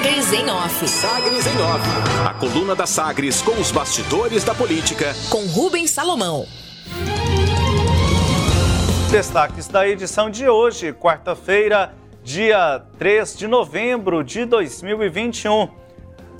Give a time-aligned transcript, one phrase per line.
[0.00, 0.88] Sagres em Off.
[0.88, 1.86] Sagres em Off.
[2.26, 5.14] A coluna da Sagres com os bastidores da política.
[5.28, 6.46] Com Rubens Salomão.
[9.10, 11.94] Destaques da edição de hoje, quarta-feira,
[12.24, 15.68] dia 3 de novembro de 2021.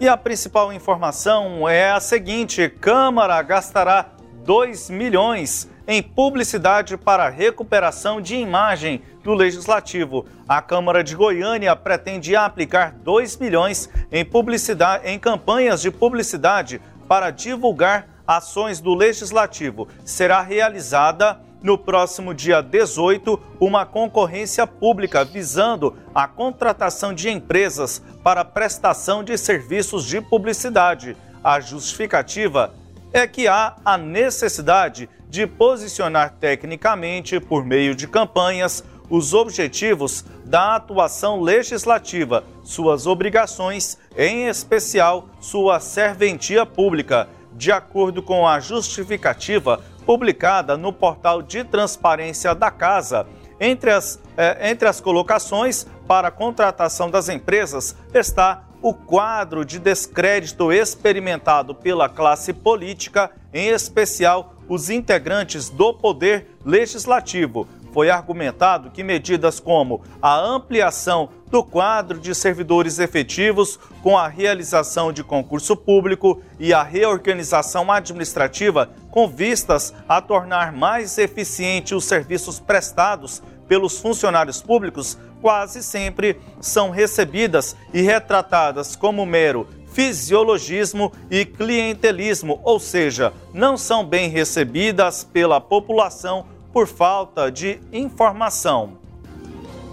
[0.00, 8.20] E a principal informação é a seguinte: Câmara gastará 2 milhões em publicidade para recuperação
[8.20, 10.26] de imagem do Legislativo.
[10.48, 17.30] A Câmara de Goiânia pretende aplicar 2 milhões em publicidade em campanhas de publicidade para
[17.30, 19.88] divulgar ações do Legislativo.
[20.04, 28.44] Será realizada no próximo dia 18 uma concorrência pública visando a contratação de empresas para
[28.44, 31.16] prestação de serviços de publicidade.
[31.42, 32.74] A justificativa
[33.14, 40.76] é que há a necessidade de posicionar tecnicamente, por meio de campanhas, os objetivos da
[40.76, 47.28] atuação legislativa, suas obrigações, em especial sua serventia pública.
[47.52, 53.26] De acordo com a justificativa, publicada no portal de transparência da Casa.
[53.58, 59.78] Entre as, eh, entre as colocações para a contratação das empresas está o quadro de
[59.78, 67.66] descrédito experimentado pela classe política, em especial os integrantes do Poder Legislativo.
[67.94, 75.14] Foi argumentado que medidas como a ampliação do quadro de servidores efetivos com a realização
[75.14, 82.60] de concurso público e a reorganização administrativa com vistas a tornar mais eficiente os serviços
[82.60, 92.58] prestados pelos funcionários públicos quase sempre são recebidas e retratadas como mero fisiologismo e clientelismo,
[92.64, 98.96] ou seja, não são bem recebidas pela população por falta de informação.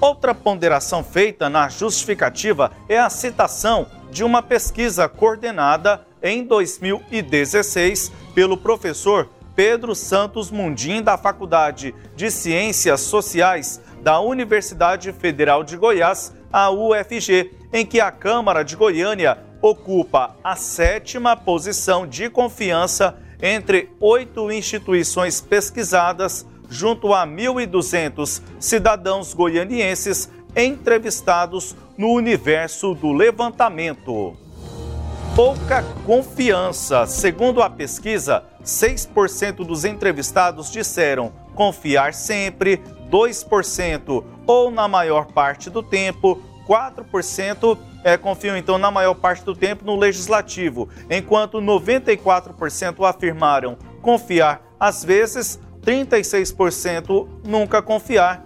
[0.00, 8.56] Outra ponderação feita na justificativa é a citação de uma pesquisa coordenada em 2016 pelo
[8.56, 16.70] professor Pedro Santos Mundim, da Faculdade de Ciências Sociais da Universidade Federal de Goiás, a
[16.70, 24.52] UFG, em que a Câmara de Goiânia ocupa a sétima posição de confiança entre oito
[24.52, 34.36] instituições pesquisadas junto a 1.200 cidadãos goianienses entrevistados no universo do levantamento.
[35.34, 37.08] Pouca confiança.
[37.08, 42.80] Segundo a pesquisa, 6% dos entrevistados disseram confiar sempre,
[43.10, 49.54] 2% ou na maior parte do tempo, 4% é, confiam então na maior parte do
[49.54, 58.44] tempo no legislativo, enquanto 94% afirmaram confiar às vezes 36% nunca confiar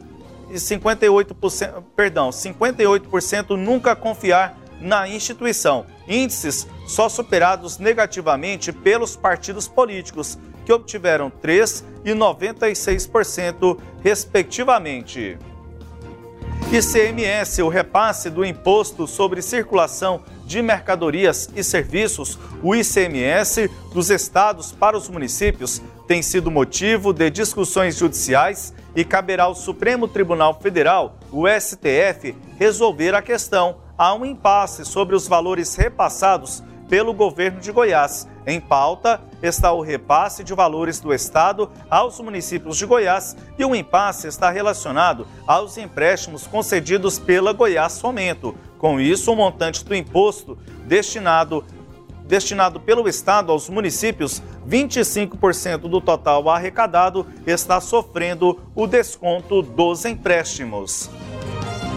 [0.51, 5.87] e 58%, perdão, 58% nunca confiar na instituição.
[6.09, 10.37] Índices só superados negativamente pelos partidos políticos,
[10.67, 15.39] que obtiveram 3 e 96% respectivamente.
[16.73, 24.73] ICMS, o repasse do Imposto sobre Circulação de Mercadorias e Serviços, o ICMS, dos estados
[24.73, 31.19] para os municípios, tem sido motivo de discussões judiciais e caberá ao Supremo Tribunal Federal,
[31.31, 33.77] o STF, resolver a questão.
[33.97, 38.29] Há um impasse sobre os valores repassados pelo governo de Goiás.
[38.45, 43.75] Em pauta está o repasse de valores do Estado aos municípios de Goiás e o
[43.77, 48.57] impasse está relacionado aos empréstimos concedidos pela Goiás Fomento.
[48.77, 51.65] Com isso, o montante do imposto destinado
[52.27, 61.11] destinado pelo Estado aos municípios, 25% do total arrecadado está sofrendo o desconto dos empréstimos.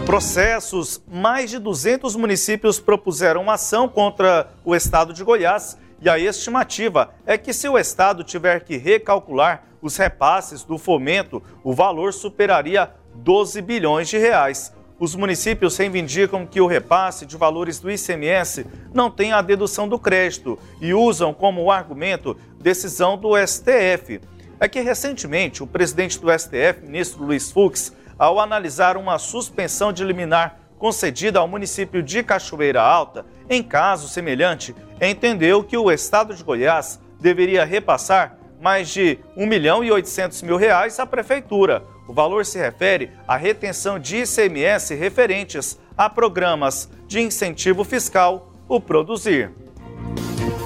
[0.06, 7.14] Processos: mais de 200 municípios propuseram ação contra o Estado de Goiás e a estimativa
[7.24, 12.90] é que, se o Estado tiver que recalcular os repasses do fomento, o valor superaria
[13.14, 14.72] 12 bilhões de reais.
[15.00, 19.98] Os municípios reivindicam que o repasse de valores do ICMS não tem a dedução do
[19.98, 24.20] crédito e usam como argumento decisão do STF.
[24.60, 30.04] É que recentemente o presidente do STF, ministro Luiz Fux, ao analisar uma suspensão de
[30.04, 36.42] liminar concedida ao município de Cachoeira Alta, em caso semelhante, entendeu que o estado de
[36.42, 42.44] Goiás deveria repassar mais de 1 milhão e 800 mil reais à prefeitura o valor
[42.44, 49.50] se refere à retenção de ICMS referentes a programas de incentivo fiscal, o Produzir.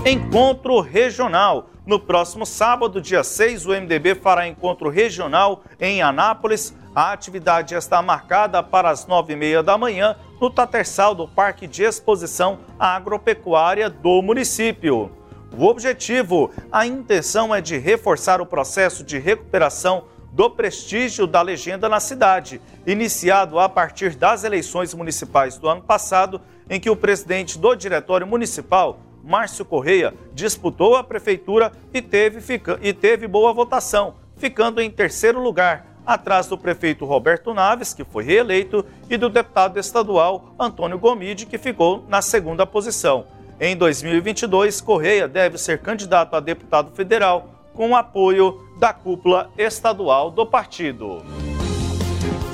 [0.05, 1.71] Encontro Regional.
[1.87, 6.75] No próximo sábado, dia 6, o MDB fará encontro regional em Anápolis.
[6.99, 11.65] A atividade está marcada para as nove e meia da manhã no Tatersal do Parque
[11.65, 15.09] de Exposição Agropecuária do município.
[15.57, 21.89] O objetivo, a intenção é de reforçar o processo de recuperação do prestígio da legenda
[21.89, 27.61] na cidade, iniciado a partir das eleições municipais do ano passado, em que o presidente
[27.61, 32.41] do Diretório Municipal, Márcio Correia, disputou a prefeitura e teve,
[32.83, 38.25] e teve boa votação, ficando em terceiro lugar, atrás do prefeito Roberto Naves, que foi
[38.25, 43.27] reeleito, e do deputado estadual Antônio Gomide, que ficou na segunda posição.
[43.61, 50.31] Em 2022, Correia deve ser candidato a deputado federal com o apoio da cúpula estadual
[50.31, 51.23] do partido.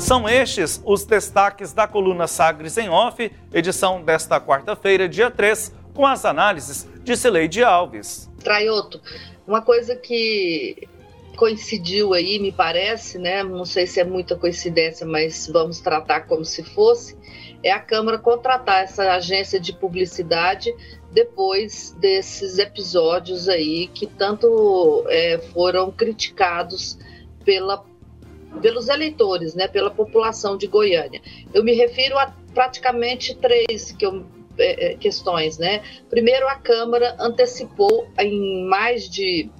[0.00, 6.04] São estes os destaques da coluna Sagres em Off, edição desta quarta-feira, dia 3, com
[6.04, 8.28] as análises de Cileide Alves.
[8.42, 9.00] Traioto,
[9.46, 10.88] uma coisa que
[11.34, 13.42] coincidiu aí, me parece, né?
[13.42, 17.16] Não sei se é muita coincidência, mas vamos tratar como se fosse.
[17.62, 20.74] É a Câmara contratar essa agência de publicidade
[21.12, 26.98] depois desses episódios aí que tanto é, foram criticados
[27.44, 27.84] pela,
[28.60, 31.22] pelos eleitores, né, pela população de Goiânia.
[31.52, 34.26] Eu me refiro a praticamente três que eu,
[34.58, 35.82] é, é questões, né?
[36.10, 39.50] Primeiro, a Câmara antecipou em mais de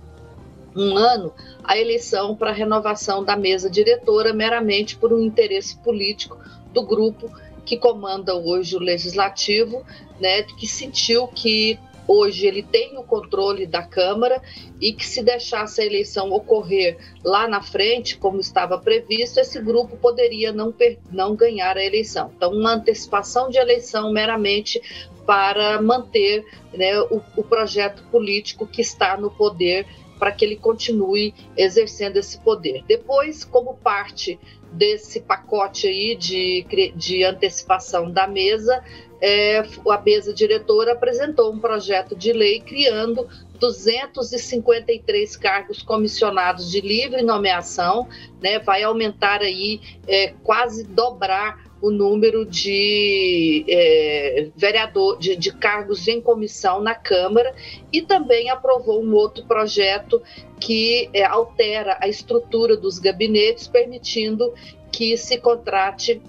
[0.76, 1.32] um ano
[1.62, 6.38] a eleição para renovação da mesa diretora meramente por um interesse político
[6.73, 7.31] do grupo
[7.65, 9.85] que comanda hoje o legislativo,
[10.21, 14.43] né, que sentiu que hoje ele tem o controle da Câmara
[14.81, 19.97] e que se deixasse a eleição ocorrer lá na frente, como estava previsto, esse grupo
[19.97, 20.75] poderia não,
[21.11, 22.31] não ganhar a eleição.
[22.37, 24.81] Então, uma antecipação de eleição meramente
[25.25, 26.44] para manter
[26.75, 29.87] né, o, o projeto político que está no poder
[30.19, 32.85] para que ele continue exercendo esse poder.
[32.87, 34.39] Depois, como parte
[34.73, 36.67] desse pacote aí de,
[36.97, 38.83] de antecipação da mesa,
[39.21, 43.27] é, a mesa diretora apresentou um projeto de lei criando
[43.59, 48.09] 253 cargos comissionados de livre nomeação,
[48.43, 56.09] né, vai aumentar aí é, quase dobrar o número de é, vereador, de, de, cargos
[56.09, 57.55] em comissão na Câmara
[57.93, 60.23] e também aprovou um outro projeto
[60.59, 64.55] que é, altera a estrutura dos gabinetes, permitindo
[64.91, 66.23] que se contrate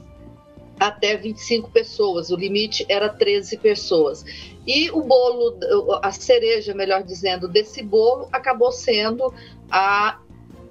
[0.78, 4.26] até 25 pessoas, o limite era 13 pessoas.
[4.68, 5.58] E o bolo,
[6.02, 9.34] a cereja, melhor dizendo, desse bolo acabou sendo
[9.72, 10.20] a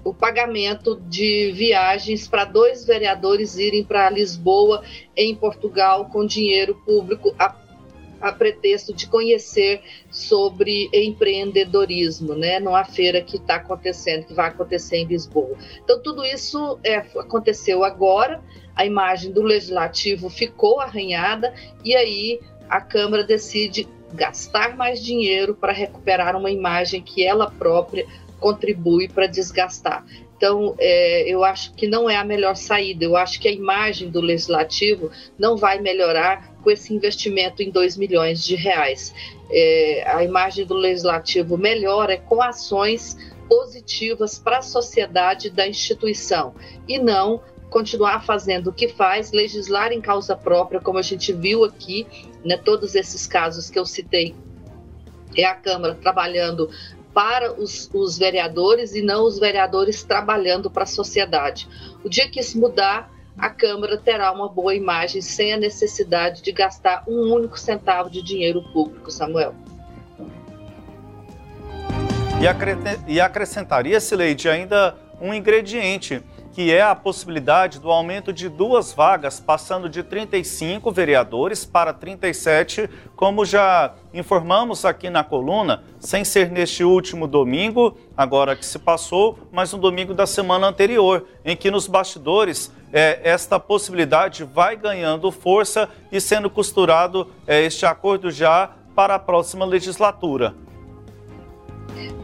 [0.05, 4.83] o pagamento de viagens para dois vereadores irem para Lisboa,
[5.17, 7.57] em Portugal, com dinheiro público, a,
[8.21, 9.81] a, pretexto de conhecer
[10.11, 15.57] sobre empreendedorismo, né, numa feira que está acontecendo, que vai acontecer em Lisboa.
[15.83, 18.43] Então, tudo isso é, aconteceu agora,
[18.77, 25.73] a imagem do legislativo ficou arranhada, e aí a Câmara decide gastar mais dinheiro para
[25.73, 28.07] recuperar uma imagem que ela própria
[28.41, 30.05] contribui para desgastar.
[30.37, 33.05] Então, é, eu acho que não é a melhor saída.
[33.05, 37.97] Eu acho que a imagem do legislativo não vai melhorar com esse investimento em 2
[37.97, 39.15] milhões de reais.
[39.51, 43.17] É, a imagem do legislativo melhora com ações
[43.49, 46.55] positivas para a sociedade da instituição
[46.89, 47.41] e não
[47.71, 52.07] continuar fazendo o que faz, legislar em causa própria, como a gente viu aqui,
[52.45, 54.35] né, todos esses casos que eu citei
[55.37, 56.71] é a Câmara trabalhando
[57.15, 61.69] para os, os vereadores e não os vereadores trabalhando para a sociedade.
[62.03, 66.51] O dia que isso mudar, a Câmara terá uma boa imagem sem a necessidade de
[66.53, 69.55] gastar um único centavo de dinheiro público, Samuel.
[73.07, 76.21] E acrescentaria-se, Leide, ainda um ingrediente
[76.55, 82.89] que é a possibilidade do aumento de duas vagas, passando de 35 vereadores para 37,
[83.17, 89.37] como já informamos aqui na coluna, sem ser neste último domingo, agora que se passou,
[89.51, 95.33] mas um domingo da semana anterior, em que nos bastidores é, esta possibilidade vai ganhando
[95.33, 100.55] força e sendo costurado é, este acordo já para a próxima legislatura.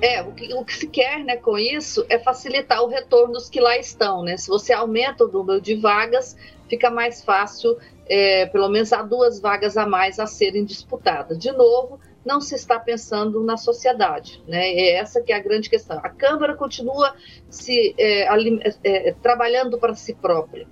[0.02, 3.48] É, o que, o que se quer né, com isso é facilitar o retorno dos
[3.48, 4.22] que lá estão.
[4.22, 4.36] Né?
[4.36, 6.36] Se você aumenta o número de vagas,
[6.68, 7.76] fica mais fácil,
[8.08, 11.38] é, pelo menos há duas vagas a mais a serem disputadas.
[11.38, 14.68] De novo, não se está pensando na sociedade, né?
[14.68, 15.98] É essa que é a grande questão.
[16.02, 17.14] A Câmara continua
[17.48, 18.28] se é,
[18.84, 20.66] é, trabalhando para si própria.